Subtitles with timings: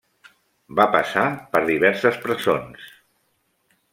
[0.79, 2.89] Va passar per diverses presons.